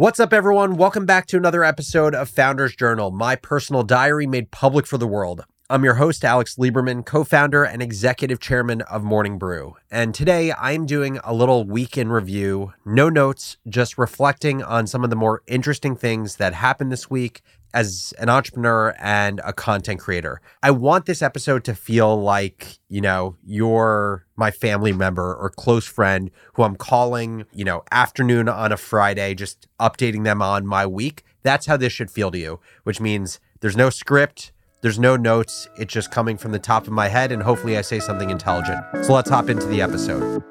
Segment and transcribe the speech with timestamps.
[0.00, 0.78] What's up, everyone?
[0.78, 5.06] Welcome back to another episode of Founders Journal, my personal diary made public for the
[5.06, 5.44] world.
[5.68, 9.76] I'm your host, Alex Lieberman, co founder and executive chairman of Morning Brew.
[9.90, 15.04] And today I'm doing a little week in review, no notes, just reflecting on some
[15.04, 17.42] of the more interesting things that happened this week
[17.74, 20.40] as an entrepreneur and a content creator.
[20.62, 25.86] I want this episode to feel like, you know, you're my family member or close
[25.86, 30.86] friend who I'm calling, you know, afternoon on a Friday, just updating them on my
[30.86, 31.24] week.
[31.42, 35.68] That's how this should feel to you, which means there's no script there's no notes.
[35.76, 38.82] It's just coming from the top of my head, and hopefully, I say something intelligent.
[39.04, 40.42] So let's hop into the episode.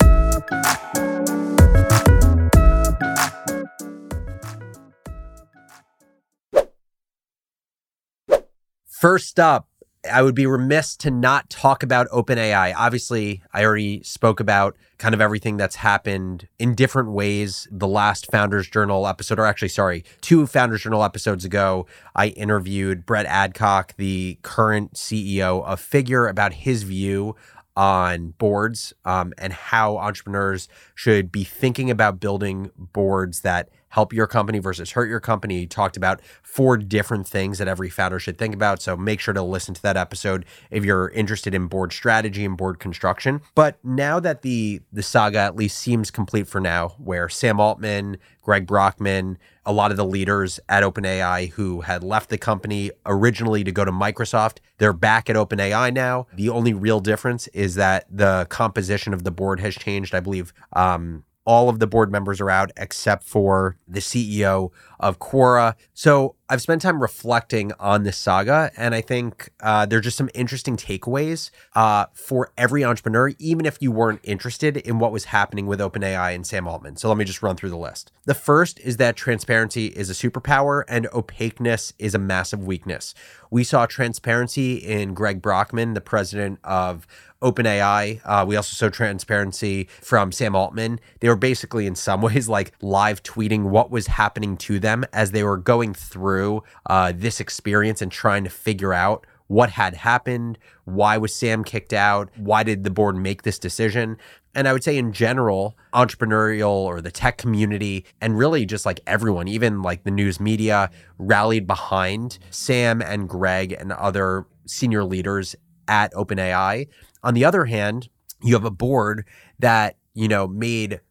[9.00, 9.70] First up,
[10.12, 12.74] I would be remiss to not talk about OpenAI.
[12.76, 17.66] Obviously, I already spoke about kind of everything that's happened in different ways.
[17.72, 23.06] The last Founders Journal episode, or actually, sorry, two Founders Journal episodes ago, I interviewed
[23.06, 27.38] Brett Adcock, the current CEO of Figure, about his view
[27.78, 34.28] on boards um, and how entrepreneurs should be thinking about building boards that help your
[34.28, 35.60] company versus hurt your company.
[35.60, 38.82] He talked about four different things that every founder should think about.
[38.82, 42.58] So make sure to listen to that episode if you're interested in board strategy and
[42.58, 43.42] board construction.
[43.56, 48.18] But now that the the saga at least seems complete for now, where Sam Altman,
[48.42, 53.64] Greg Brockman, a lot of the leaders at OpenAI who had left the company originally
[53.64, 56.28] to go to Microsoft, they're back at OpenAI now.
[56.34, 60.16] The only real difference is that the composition of the board has changed.
[60.16, 64.70] I believe um, all of the board members are out except for the CEO
[65.00, 65.74] of Quora.
[65.96, 70.16] So I've spent time reflecting on this saga, and I think uh, there are just
[70.16, 75.26] some interesting takeaways uh, for every entrepreneur, even if you weren't interested in what was
[75.26, 76.98] happening with OpenAI and Sam Altman.
[76.98, 78.12] So let me just run through the list.
[78.26, 83.16] The first is that transparency is a superpower and opaqueness is a massive weakness.
[83.50, 87.08] We saw transparency in Greg Brockman, the president of
[87.42, 88.22] OpenAI.
[88.26, 91.00] Uh, we also saw transparency from Sam Altman.
[91.20, 95.32] They were basically, in some ways, like live tweeting what was happening to them as
[95.32, 100.60] they were going through uh, this experience and trying to figure out what had happened,
[100.86, 104.18] why was Sam kicked out, why did the board make this decision.
[104.54, 109.00] And I would say, in general, entrepreneurial or the tech community, and really just like
[109.08, 115.56] everyone, even like the news media, rallied behind Sam and Greg and other senior leaders
[115.88, 116.88] at OpenAI.
[117.24, 118.10] On the other hand,
[118.42, 119.26] you have a board
[119.60, 121.02] that, you know, made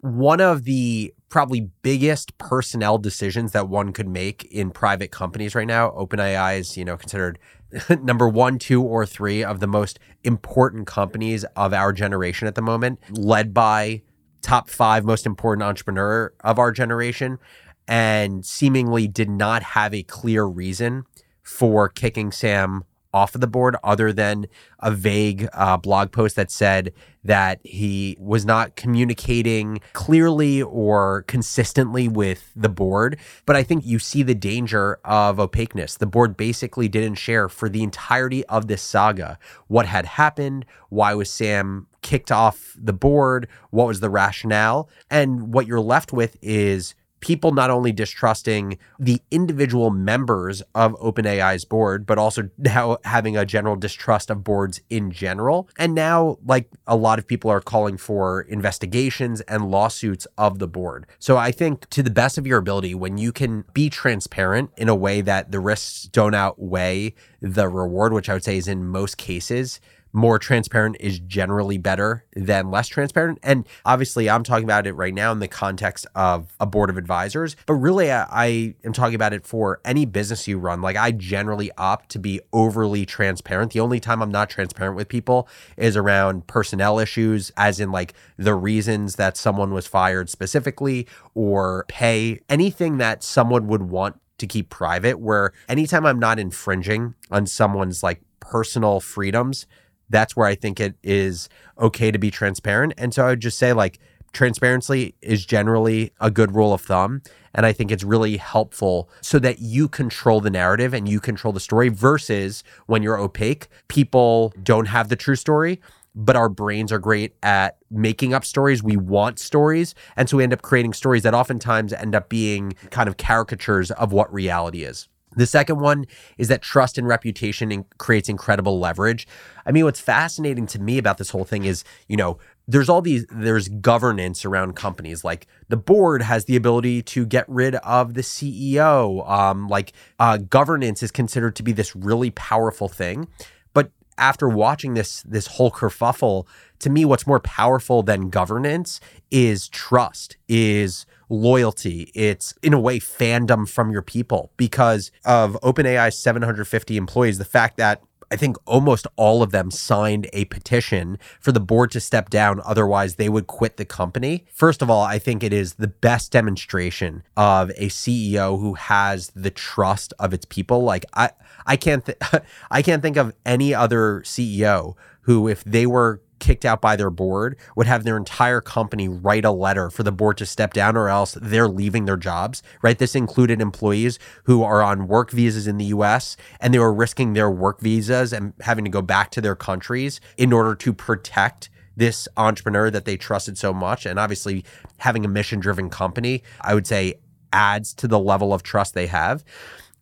[0.00, 5.66] one of the probably biggest personnel decisions that one could make in private companies right
[5.66, 5.90] now.
[5.90, 7.38] OpenAI is, you know, considered
[8.02, 12.62] number one, two, or three of the most important companies of our generation at the
[12.62, 14.02] moment, led by
[14.40, 17.38] top five most important entrepreneur of our generation,
[17.86, 21.04] and seemingly did not have a clear reason
[21.42, 24.46] for kicking Sam off of the board other than
[24.80, 26.92] a vague uh, blog post that said
[27.24, 33.18] that he was not communicating clearly or consistently with the board.
[33.44, 35.96] But I think you see the danger of opaqueness.
[35.96, 41.14] The board basically didn't share for the entirety of this saga what had happened, why
[41.14, 44.88] was Sam kicked off the board, what was the rationale.
[45.10, 51.64] And what you're left with is people not only distrusting the individual members of OpenAI's
[51.64, 55.68] board, but also now having a general distrust of boards in general.
[55.78, 60.68] And now, like a lot of people are calling for investigations and lawsuits of the
[60.68, 61.06] board.
[61.18, 64.88] So I think to the best of your ability, when you can be transparent in
[64.88, 68.86] a way that the risks don't outweigh the reward, which I would say is in
[68.86, 69.80] most cases,
[70.12, 73.38] more transparent is generally better than less transparent.
[73.42, 76.96] And obviously, I'm talking about it right now in the context of a board of
[76.96, 80.80] advisors, but really, I, I, am talking about it for any business you run.
[80.82, 83.72] Like, I generally opt to be overly transparent.
[83.72, 88.14] The only time I'm not transparent with people is around personnel issues, as in like
[88.36, 94.46] the reasons that someone was fired specifically or pay, anything that someone would want to
[94.46, 99.66] keep private where anytime I'm not infringing on someone's like personal freedoms
[100.10, 102.94] that's where I think it is okay to be transparent.
[102.96, 103.98] And so I would just say, like,
[104.32, 107.22] transparency is generally a good rule of thumb.
[107.54, 111.52] And I think it's really helpful so that you control the narrative and you control
[111.52, 115.80] the story versus when you're opaque, people don't have the true story.
[116.14, 118.82] But our brains are great at making up stories.
[118.82, 119.94] We want stories.
[120.16, 123.90] And so we end up creating stories that oftentimes end up being kind of caricatures
[123.92, 125.08] of what reality is.
[125.36, 126.06] The second one
[126.38, 129.26] is that trust and reputation creates incredible leverage.
[129.66, 133.00] I mean, what's fascinating to me about this whole thing is, you know, there's all
[133.00, 135.24] these there's governance around companies.
[135.24, 140.38] Like the board has the ability to get rid of the ceo um, like uh,
[140.38, 143.28] governance is considered to be this really powerful thing.
[143.72, 146.46] But after watching this this whole kerfuffle
[146.80, 152.98] to me what's more powerful than governance is trust is loyalty it's in a way
[152.98, 159.06] fandom from your people because of openai's 750 employees the fact that I think almost
[159.16, 162.60] all of them signed a petition for the board to step down.
[162.64, 164.44] Otherwise, they would quit the company.
[164.52, 169.30] First of all, I think it is the best demonstration of a CEO who has
[169.34, 170.82] the trust of its people.
[170.82, 171.30] Like I,
[171.66, 172.18] I can't, th-
[172.70, 177.10] I can't think of any other CEO who, if they were kicked out by their
[177.10, 180.96] board would have their entire company write a letter for the board to step down
[180.96, 182.98] or else they're leaving their jobs, right?
[182.98, 187.32] This included employees who are on work visas in the US and they were risking
[187.32, 191.70] their work visas and having to go back to their countries in order to protect
[191.96, 194.06] this entrepreneur that they trusted so much.
[194.06, 194.64] And obviously,
[194.98, 197.14] having a mission driven company, I would say
[197.52, 199.44] adds to the level of trust they have.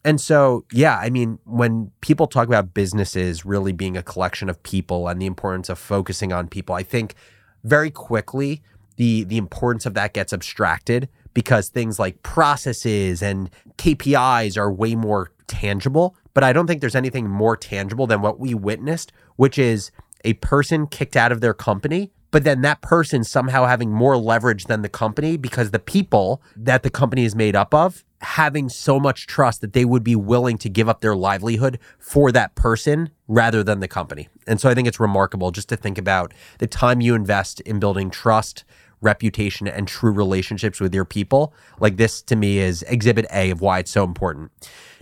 [0.06, 4.62] And so, yeah, I mean, when people talk about businesses really being a collection of
[4.62, 7.16] people and the importance of focusing on people, I think
[7.64, 8.62] very quickly
[8.98, 14.94] the the importance of that gets abstracted because things like processes and KPIs are way
[14.94, 16.14] more tangible.
[16.34, 19.90] But I don't think there's anything more tangible than what we witnessed, which is
[20.24, 24.64] a person kicked out of their company but then that person somehow having more leverage
[24.64, 28.99] than the company because the people that the company is made up of having so
[28.99, 33.11] much trust that they would be willing to give up their livelihood for that person
[33.28, 34.28] rather than the company.
[34.46, 37.78] And so I think it's remarkable just to think about the time you invest in
[37.78, 38.64] building trust,
[39.00, 41.52] reputation, and true relationships with your people.
[41.78, 44.50] Like this to me is exhibit A of why it's so important.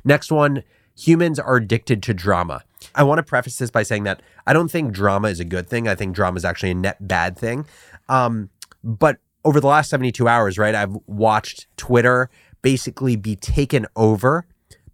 [0.04, 0.64] Next one
[0.96, 2.62] humans are addicted to drama.
[2.94, 5.68] I want to preface this by saying that I don't think drama is a good
[5.68, 5.88] thing.
[5.88, 7.66] I think drama is actually a net bad thing.
[8.08, 8.50] Um,
[8.82, 12.30] but over the last 72 hours, right, I've watched Twitter
[12.62, 14.46] basically be taken over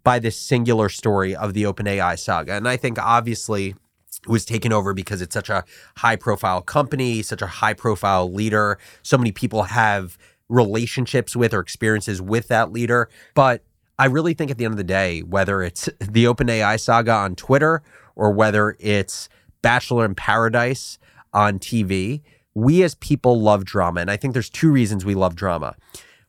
[0.03, 2.53] by this singular story of the OpenAI saga.
[2.53, 3.75] And I think obviously
[4.23, 5.63] it was taken over because it's such a
[5.97, 8.77] high profile company, such a high profile leader.
[9.03, 10.17] So many people have
[10.49, 13.09] relationships with or experiences with that leader.
[13.33, 13.63] But
[14.01, 17.35] I really think at the end of the day, whether it's the OpenAI saga on
[17.35, 17.83] Twitter
[18.15, 19.29] or whether it's
[19.61, 20.97] Bachelor in Paradise
[21.33, 22.21] on TV,
[22.55, 24.01] we as people love drama.
[24.01, 25.75] And I think there's two reasons we love drama.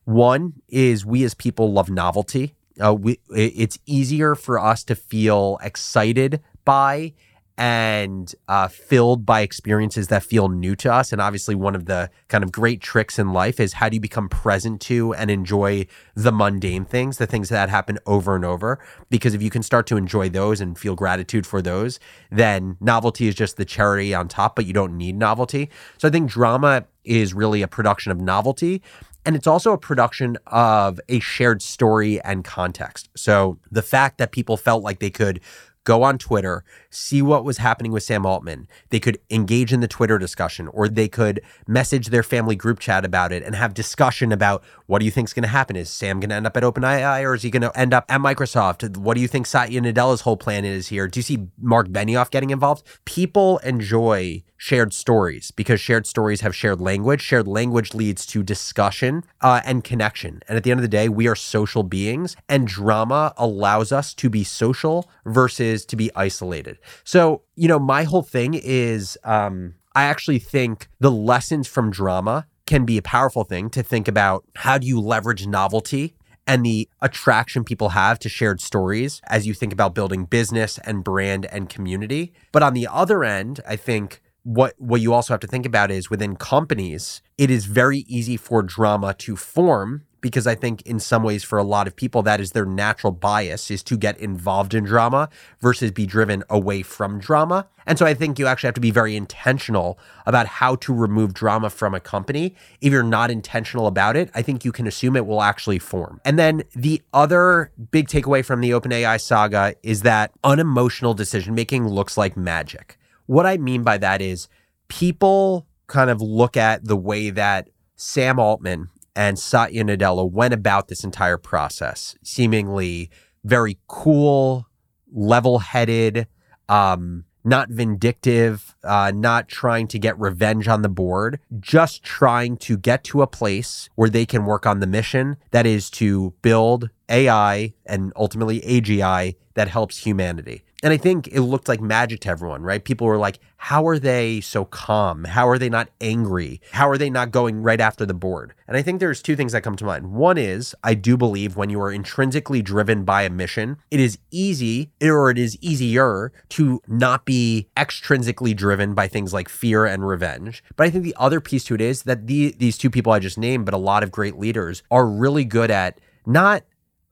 [0.05, 2.53] One is we as people love novelty.
[2.79, 7.13] Uh, we, it's easier for us to feel excited by
[7.57, 11.11] and uh, filled by experiences that feel new to us.
[11.11, 14.01] And obviously, one of the kind of great tricks in life is how do you
[14.01, 15.85] become present to and enjoy
[16.15, 18.79] the mundane things, the things that happen over and over?
[19.09, 21.99] Because if you can start to enjoy those and feel gratitude for those,
[22.31, 25.69] then novelty is just the cherry on top, but you don't need novelty.
[25.99, 28.81] So I think drama is really a production of novelty.
[29.25, 33.09] And it's also a production of a shared story and context.
[33.15, 35.39] So the fact that people felt like they could
[35.83, 38.67] go on Twitter, see what was happening with Sam Altman.
[38.89, 43.05] They could engage in the Twitter discussion or they could message their family group chat
[43.05, 45.75] about it and have discussion about what do you think is going to happen?
[45.75, 48.05] Is Sam going to end up at OpenAI or is he going to end up
[48.09, 48.97] at Microsoft?
[48.97, 51.07] What do you think Satya Nadella's whole plan is here?
[51.07, 52.85] Do you see Marc Benioff getting involved?
[53.05, 57.21] People enjoy shared stories because shared stories have shared language.
[57.21, 60.41] Shared language leads to discussion uh, and connection.
[60.47, 64.13] And at the end of the day, we are social beings, and drama allows us
[64.13, 66.77] to be social versus to be isolated.
[67.03, 72.47] So, you know, my whole thing is um, I actually think the lessons from drama
[72.65, 76.15] can be a powerful thing to think about how do you leverage novelty
[76.47, 81.03] and the attraction people have to shared stories as you think about building business and
[81.03, 82.33] brand and community.
[82.51, 85.89] But on the other end, I think what what you also have to think about
[85.89, 90.99] is within companies, it is very easy for drama to form because I think in
[91.01, 94.17] some ways for a lot of people that is their natural bias is to get
[94.17, 97.67] involved in drama versus be driven away from drama.
[97.85, 101.33] And so I think you actually have to be very intentional about how to remove
[101.33, 102.55] drama from a company.
[102.79, 106.21] If you're not intentional about it, I think you can assume it will actually form.
[106.23, 111.89] And then the other big takeaway from the OpenAI saga is that unemotional decision making
[111.89, 112.97] looks like magic.
[113.25, 114.47] What I mean by that is
[114.87, 120.87] people kind of look at the way that Sam Altman and Satya Nadella went about
[120.87, 123.09] this entire process, seemingly
[123.43, 124.67] very cool,
[125.11, 126.27] level headed,
[126.69, 132.77] um, not vindictive, uh, not trying to get revenge on the board, just trying to
[132.77, 136.89] get to a place where they can work on the mission that is to build
[137.09, 140.63] AI and ultimately AGI that helps humanity.
[140.83, 142.83] And I think it looked like magic to everyone, right?
[142.83, 145.23] People were like, how are they so calm?
[145.23, 146.59] How are they not angry?
[146.73, 148.53] How are they not going right after the board?
[148.67, 150.11] And I think there's two things that come to mind.
[150.11, 154.17] One is, I do believe when you are intrinsically driven by a mission, it is
[154.29, 160.05] easy or it is easier to not be extrinsically driven by things like fear and
[160.05, 160.65] revenge.
[160.75, 163.19] But I think the other piece to it is that the, these two people I
[163.19, 166.63] just named, but a lot of great leaders, are really good at not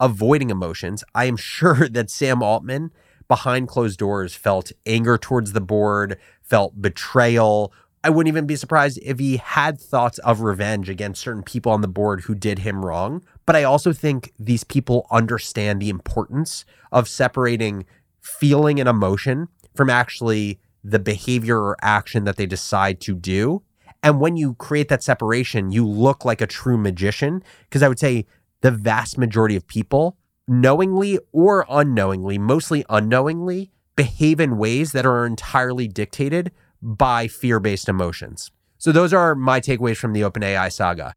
[0.02, 1.06] avoiding emotions.
[1.16, 2.92] I am sure that Sam Altman
[3.32, 7.72] behind closed doors felt anger towards the board, felt betrayal.
[8.04, 11.80] I wouldn't even be surprised if he had thoughts of revenge against certain people on
[11.80, 13.24] the board who did him wrong.
[13.46, 17.86] But I also think these people understand the importance of separating
[18.20, 19.48] feeling and emotion
[19.78, 23.64] from actually the behavior or action that they decide to do.
[24.04, 27.44] And when you create that separation, you look like a true magician.
[27.70, 28.26] Because I would say
[28.60, 30.18] the vast majority of people
[30.48, 37.88] knowingly or unknowingly, mostly unknowingly, behave in ways that are entirely dictated by fear based
[37.88, 38.52] emotions.
[38.78, 41.14] So, those are my takeaways from the OpenAI saga.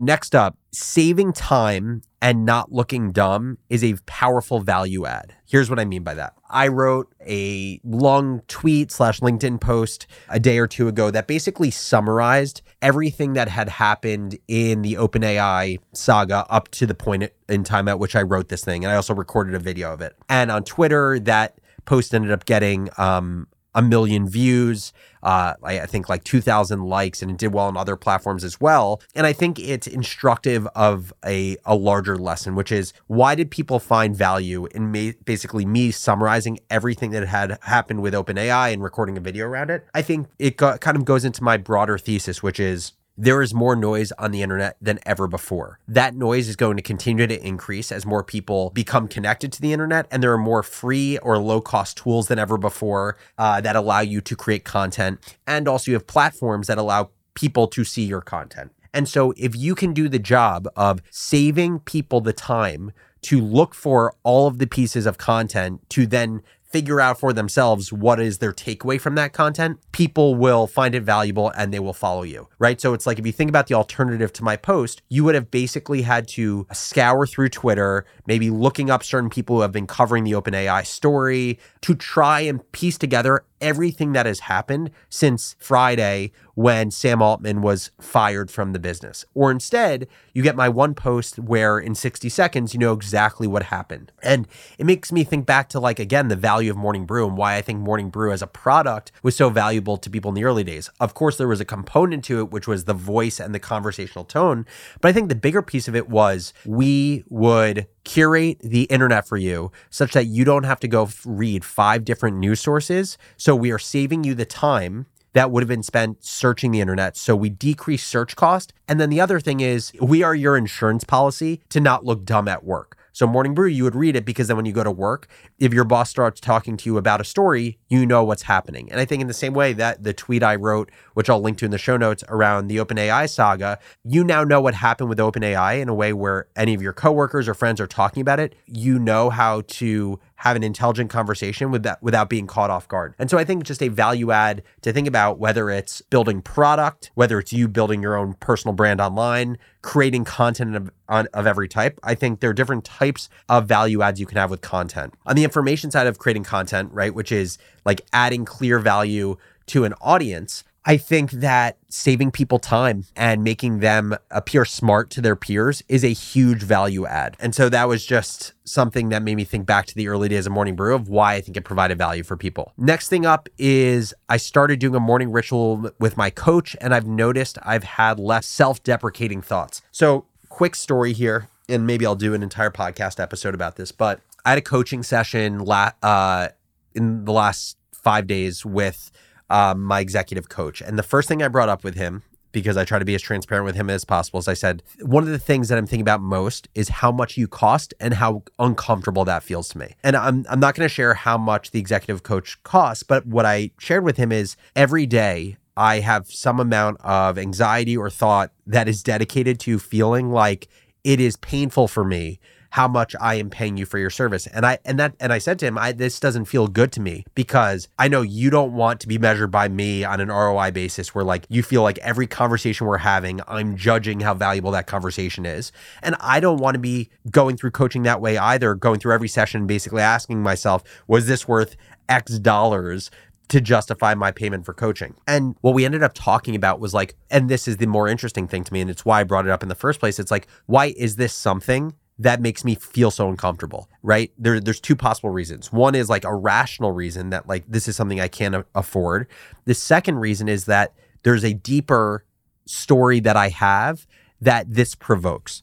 [0.00, 5.34] Next up, saving time and not looking dumb is a powerful value add.
[5.44, 6.34] Here's what I mean by that.
[6.48, 11.72] I wrote a long tweet slash LinkedIn post a day or two ago that basically
[11.72, 17.88] summarized everything that had happened in the OpenAI saga up to the point in time
[17.88, 18.84] at which I wrote this thing.
[18.84, 20.14] And I also recorded a video of it.
[20.28, 25.86] And on Twitter, that post ended up getting um, a million views, uh, I, I
[25.86, 29.00] think like 2,000 likes, and it did well on other platforms as well.
[29.14, 33.78] And I think it's instructive of a, a larger lesson, which is why did people
[33.78, 39.16] find value in me, basically me summarizing everything that had happened with OpenAI and recording
[39.16, 39.86] a video around it?
[39.94, 43.52] I think it got, kind of goes into my broader thesis, which is there is
[43.52, 45.80] more noise on the internet than ever before.
[45.88, 49.72] That noise is going to continue to increase as more people become connected to the
[49.72, 53.74] internet, and there are more free or low cost tools than ever before uh, that
[53.74, 55.36] allow you to create content.
[55.48, 58.72] And also, you have platforms that allow people to see your content.
[58.94, 63.74] And so, if you can do the job of saving people the time to look
[63.74, 68.38] for all of the pieces of content to then figure out for themselves what is
[68.38, 72.48] their takeaway from that content, people will find it valuable and they will follow you,
[72.58, 72.80] right?
[72.80, 75.50] So it's like if you think about the alternative to my post, you would have
[75.50, 80.24] basically had to scour through Twitter, maybe looking up certain people who have been covering
[80.24, 86.90] the OpenAI story to try and piece together everything that has happened since Friday when
[86.90, 89.24] Sam Altman was fired from the business.
[89.32, 93.64] Or instead, you get my one post where in 60 seconds, you know exactly what
[93.64, 94.10] happened.
[94.22, 97.36] And it makes me think back to, like, again, the value of Morning Brew and
[97.36, 100.44] why I think Morning Brew as a product was so valuable to people in the
[100.44, 100.90] early days.
[100.98, 104.24] Of course, there was a component to it, which was the voice and the conversational
[104.24, 104.66] tone.
[105.00, 109.36] But I think the bigger piece of it was we would curate the internet for
[109.36, 113.18] you such that you don't have to go read five different news sources.
[113.36, 117.18] So we are saving you the time that would have been spent searching the internet.
[117.18, 118.72] So we decrease search cost.
[118.88, 122.48] And then the other thing is we are your insurance policy to not look dumb
[122.48, 122.97] at work.
[123.18, 125.26] So Morning Brew, you would read it because then when you go to work,
[125.58, 128.88] if your boss starts talking to you about a story, you know what's happening.
[128.92, 131.58] And I think in the same way that the tweet I wrote, which I'll link
[131.58, 135.18] to in the show notes around the OpenAI saga, you now know what happened with
[135.18, 138.54] OpenAI in a way where any of your coworkers or friends are talking about it.
[138.66, 143.12] You know how to have an intelligent conversation with that without being caught off guard.
[143.18, 147.10] And so I think just a value add to think about whether it's building product,
[147.14, 151.66] whether it's you building your own personal brand online, creating content of, on, of every
[151.66, 151.98] type.
[152.04, 155.12] I think there are different types of value adds you can have with content.
[155.26, 159.84] On the information side of creating content, right, which is like adding clear value to
[159.84, 165.36] an audience, I think that saving people time and making them appear smart to their
[165.36, 167.36] peers is a huge value add.
[167.38, 170.46] And so that was just something that made me think back to the early days
[170.46, 172.72] of Morning Brew of why I think it provided value for people.
[172.78, 177.06] Next thing up is I started doing a morning ritual with my coach, and I've
[177.06, 179.82] noticed I've had less self deprecating thoughts.
[179.92, 184.20] So, quick story here, and maybe I'll do an entire podcast episode about this, but
[184.46, 186.48] I had a coaching session la- uh,
[186.94, 189.10] in the last five days with
[189.50, 190.80] um, my executive coach.
[190.80, 193.22] And the first thing I brought up with him, because I try to be as
[193.22, 196.02] transparent with him as possible, is I said, one of the things that I'm thinking
[196.02, 199.94] about most is how much you cost and how uncomfortable that feels to me.
[200.02, 203.44] And I'm, I'm not going to share how much the executive coach costs, but what
[203.44, 208.50] I shared with him is every day I have some amount of anxiety or thought
[208.66, 210.68] that is dedicated to feeling like
[211.04, 212.40] it is painful for me
[212.70, 214.46] how much I am paying you for your service.
[214.46, 217.00] And I and that and I said to him, I this doesn't feel good to
[217.00, 220.72] me because I know you don't want to be measured by me on an ROI
[220.72, 224.86] basis where like you feel like every conversation we're having, I'm judging how valuable that
[224.86, 225.72] conversation is.
[226.02, 229.28] And I don't want to be going through coaching that way either, going through every
[229.28, 231.76] session basically asking myself, was this worth
[232.08, 233.10] X dollars
[233.48, 235.14] to justify my payment for coaching.
[235.26, 238.46] And what we ended up talking about was like, and this is the more interesting
[238.46, 240.18] thing to me, and it's why I brought it up in the first place.
[240.18, 244.32] It's like, why is this something that makes me feel so uncomfortable, right?
[244.36, 245.72] There, there's two possible reasons.
[245.72, 249.28] One is like a rational reason that like this is something I can't afford.
[249.66, 252.24] The second reason is that there's a deeper
[252.66, 254.06] story that I have
[254.40, 255.62] that this provokes.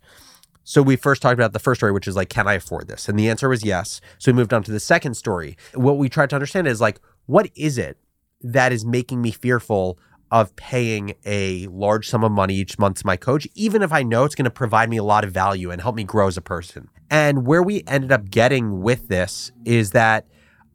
[0.63, 3.07] So we first talked about the first story, which is like, can I afford this?
[3.07, 4.01] And the answer was yes.
[4.17, 5.57] So we moved on to the second story.
[5.75, 7.97] What we tried to understand is like, what is it
[8.41, 9.99] that is making me fearful
[10.31, 14.03] of paying a large sum of money each month to my coach, even if I
[14.03, 16.37] know it's going to provide me a lot of value and help me grow as
[16.37, 16.89] a person?
[17.09, 20.25] And where we ended up getting with this is that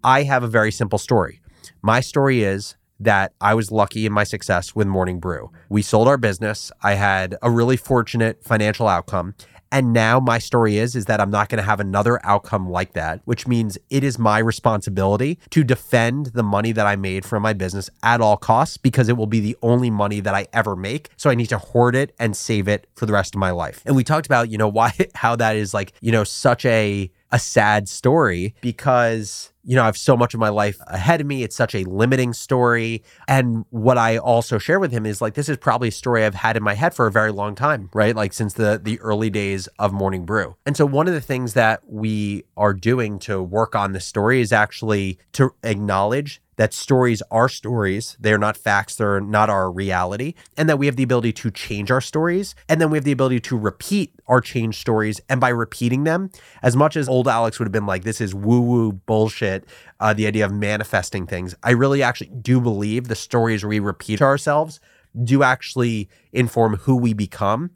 [0.03, 1.41] I have a very simple story.
[1.83, 5.51] My story is that I was lucky in my success with Morning Brew.
[5.71, 6.71] We sold our business.
[6.83, 9.35] I had a really fortunate financial outcome.
[9.73, 12.93] And now my story is is that I'm not going to have another outcome like
[12.95, 17.43] that, which means it is my responsibility to defend the money that I made from
[17.43, 20.75] my business at all costs because it will be the only money that I ever
[20.75, 21.11] make.
[21.17, 23.83] So I need to hoard it and save it for the rest of my life.
[23.87, 27.11] And we talked about, you know, why how that is like, you know, such a
[27.33, 31.27] a sad story because you know, I have so much of my life ahead of
[31.27, 31.43] me.
[31.43, 33.03] It's such a limiting story.
[33.29, 36.35] And what I also share with him is like, this is probably a story I've
[36.35, 38.17] had in my head for a very long time, right?
[38.17, 40.57] Like since the the early days of Morning Brew.
[40.65, 44.41] And so one of the things that we are doing to work on this story
[44.41, 48.19] is actually to acknowledge that stories are stories.
[48.21, 48.97] They're not facts.
[48.97, 50.35] They're not our reality.
[50.59, 52.55] And that we have the ability to change our stories.
[52.69, 55.23] And then we have the ability to repeat our changed stories.
[55.31, 56.31] And by repeating them,
[56.63, 59.65] as much as old Alex would have been like, this is woo woo bullshit,
[60.01, 64.19] uh, the idea of manifesting things, I really actually do believe the stories we repeat
[64.19, 64.81] to ourselves
[65.25, 67.71] do actually inform who we become.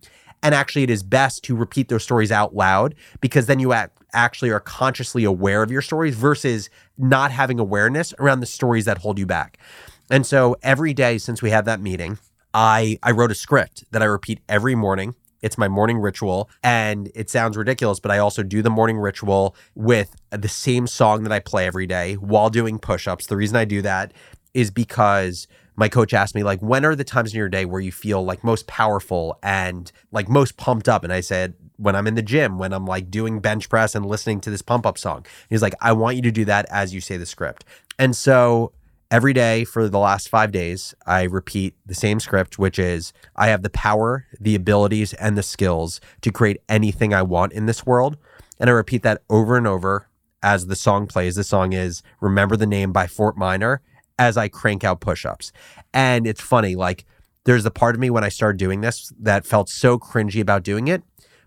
[0.45, 3.99] And actually, it is best to repeat those stories out loud because then you act,
[4.13, 8.99] actually are consciously aware of your stories versus not having awareness around the stories that
[8.99, 9.59] hold you back.
[10.11, 12.19] And so every day since we had that meeting,
[12.53, 15.15] I I wrote a script that I repeat every morning.
[15.41, 19.57] It's my morning ritual and it sounds ridiculous, but I also do the morning ritual
[19.75, 23.27] with the same song that I play every day while doing push-ups.
[23.27, 24.13] The reason I do that
[24.53, 27.81] is because my coach asked me like when are the times in your day where
[27.81, 31.05] you feel like most powerful and like most pumped up?
[31.05, 34.07] And i said when i'm in the gym when i'm like doing bench press and
[34.07, 35.27] listening to this pump up song.
[35.49, 37.65] He's like i want you to do that as you say the script.
[37.99, 38.73] And so
[39.11, 43.49] every day for the last five days i repeat the same script which is i
[43.49, 47.85] have the power the abilities and the skills to create anything i want in this
[47.87, 48.17] world.
[48.59, 50.09] And i repeat that over and over
[50.45, 51.37] as the song plays.
[51.37, 53.81] The song is remember the name by fort minor
[54.19, 55.53] as I crank out push ups.
[55.93, 57.05] And it's funny, like,
[57.45, 60.63] there's a part of me when I started doing this that felt so cringy about
[60.63, 61.03] doing it.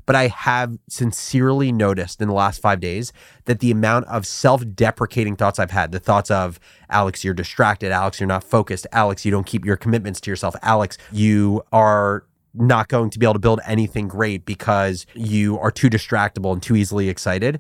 [0.06, 3.12] But I have sincerely noticed in the last five days
[3.44, 7.92] that the amount of self deprecating thoughts I've had, the thoughts of, Alex, you're distracted.
[7.92, 8.88] Alex, you're not focused.
[8.94, 10.56] Alex, you don't keep your commitments to yourself.
[10.62, 15.72] Alex, you are not going to be able to build anything great because you are
[15.72, 17.60] too distractible and too easily excited.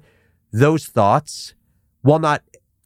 [0.54, 1.54] Those thoughts,
[2.02, 2.44] while not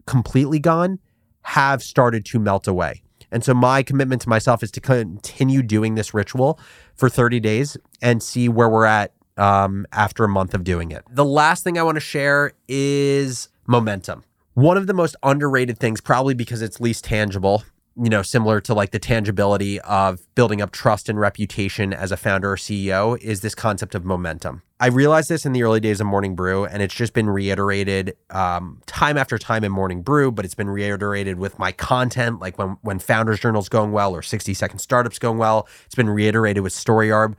[0.07, 0.97] completely gone,
[1.43, 3.01] have started to melt away.
[3.31, 6.59] And so my commitment to myself is to continue doing this ritual
[6.95, 11.03] for 30 days and see where we're at um, after a month of doing it.
[11.09, 14.23] The last thing I want to share is momentum.
[14.53, 17.63] One of the most underrated things, probably because it's least tangible,
[17.95, 22.17] you know, similar to like the tangibility of building up trust and reputation as a
[22.17, 24.61] founder or CEO, is this concept of momentum.
[24.79, 28.15] I realized this in the early days of Morning Brew, and it's just been reiterated
[28.29, 32.57] um, time after time in Morning Brew, but it's been reiterated with my content, like
[32.57, 35.67] when when Founders Journal's going well or 60 Second Startups going well.
[35.85, 37.35] It's been reiterated with StoryArb.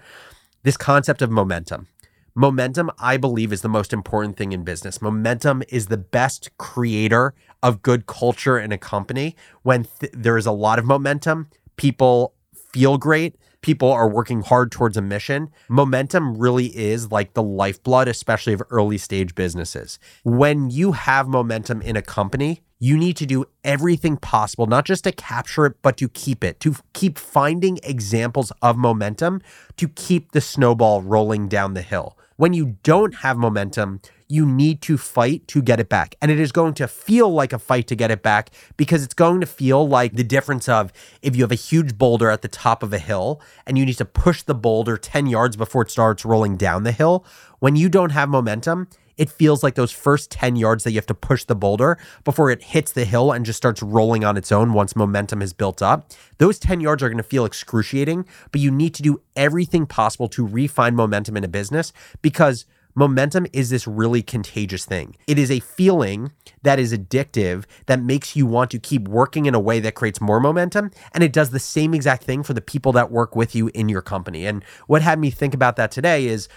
[0.63, 1.89] This concept of momentum.
[2.35, 5.03] Momentum, I believe, is the most important thing in business.
[5.03, 9.37] Momentum is the best creator of good culture in a company.
[9.63, 12.33] When th- there is a lot of momentum, people
[12.73, 15.51] feel great, people are working hard towards a mission.
[15.69, 19.99] Momentum really is like the lifeblood, especially of early stage businesses.
[20.25, 25.05] When you have momentum in a company, you need to do everything possible, not just
[25.05, 29.43] to capture it, but to keep it, to keep finding examples of momentum
[29.77, 32.17] to keep the snowball rolling down the hill.
[32.37, 36.15] When you don't have momentum, you need to fight to get it back.
[36.23, 39.13] And it is going to feel like a fight to get it back because it's
[39.13, 42.49] going to feel like the difference of if you have a huge boulder at the
[42.49, 45.91] top of a hill and you need to push the boulder 10 yards before it
[45.91, 47.27] starts rolling down the hill.
[47.59, 51.07] When you don't have momentum, it feels like those first 10 yards that you have
[51.07, 54.53] to push the boulder before it hits the hill and just starts rolling on its
[54.53, 56.11] own once momentum has built up.
[56.39, 60.29] Those 10 yards are going to feel excruciating, but you need to do everything possible
[60.29, 65.17] to refine momentum in a business because momentum is this really contagious thing.
[65.27, 69.55] It is a feeling that is addictive that makes you want to keep working in
[69.55, 70.91] a way that creates more momentum.
[71.15, 73.89] And it does the same exact thing for the people that work with you in
[73.89, 74.47] your company.
[74.47, 76.49] And what had me think about that today is,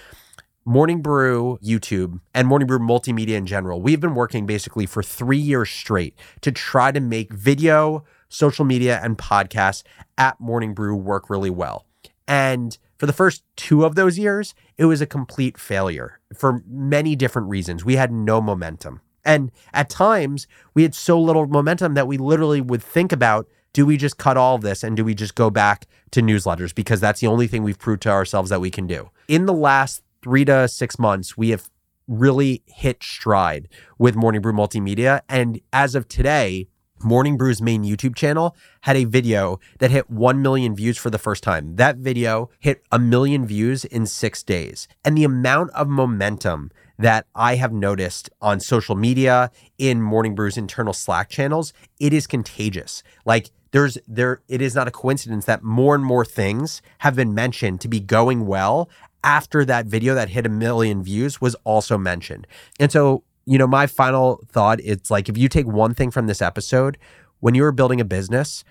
[0.68, 5.38] Morning Brew YouTube and Morning Brew Multimedia in general, we've been working basically for three
[5.38, 9.84] years straight to try to make video, social media, and podcasts
[10.18, 11.86] at Morning Brew work really well.
[12.28, 17.16] And for the first two of those years, it was a complete failure for many
[17.16, 17.86] different reasons.
[17.86, 19.02] We had no momentum.
[19.24, 23.86] And at times, we had so little momentum that we literally would think about do
[23.86, 26.74] we just cut all this and do we just go back to newsletters?
[26.74, 29.12] Because that's the only thing we've proved to ourselves that we can do.
[29.28, 31.70] In the last three to six months, we have
[32.08, 33.68] really hit stride
[34.00, 35.22] with Morning Brew Multimedia.
[35.30, 36.68] And as of today,
[37.04, 41.20] Morning Brew's main YouTube channel had a video that hit 1 million views for the
[41.20, 41.76] first time.
[41.76, 44.88] That video hit a million views in six days.
[45.04, 50.58] And the amount of momentum that I have noticed on social media, in Morning Brew's
[50.58, 53.04] internal Slack channels, it is contagious.
[53.26, 57.34] Like, there's there it is not a coincidence that more and more things have been
[57.34, 58.90] mentioned to be going well
[59.26, 62.48] after that video that hit a million views was also mentioned.
[62.80, 66.28] And so, you know, my final thought it's like if you take one thing from
[66.28, 66.98] this episode,
[67.40, 68.64] when you are building a business,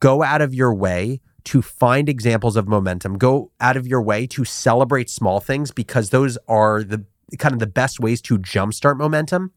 [0.00, 3.18] go out of your way to find examples of momentum.
[3.18, 7.04] Go out of your way to celebrate small things because those are the
[7.38, 9.52] kind of the best ways to jumpstart momentum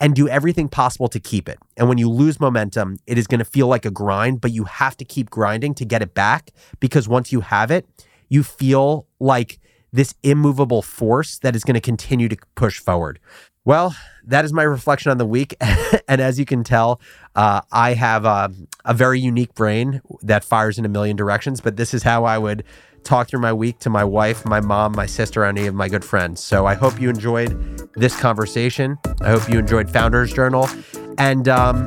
[0.00, 1.58] and do everything possible to keep it.
[1.76, 4.64] And when you lose momentum, it is going to feel like a grind, but you
[4.64, 7.86] have to keep grinding to get it back because once you have it,
[8.28, 9.58] you feel like
[9.92, 13.18] this immovable force that is going to continue to push forward.
[13.64, 15.54] Well, that is my reflection on the week.
[16.08, 17.00] and as you can tell,
[17.34, 18.50] uh, I have a,
[18.84, 22.38] a very unique brain that fires in a million directions, but this is how I
[22.38, 22.64] would
[23.04, 26.04] talk through my week to my wife, my mom, my sister, any of my good
[26.04, 26.42] friends.
[26.42, 28.98] So I hope you enjoyed this conversation.
[29.20, 30.68] I hope you enjoyed Founders Journal.
[31.16, 31.86] And um,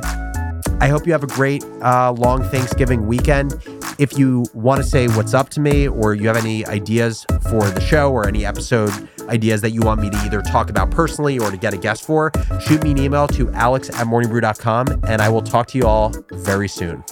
[0.80, 3.54] I hope you have a great uh, long Thanksgiving weekend.
[3.98, 7.68] If you want to say what's up to me or you have any ideas for
[7.70, 8.90] the show or any episode
[9.28, 12.04] ideas that you want me to either talk about personally or to get a guest
[12.04, 15.86] for, shoot me an email to alex at morningbrew.com and I will talk to you
[15.86, 17.04] all very soon.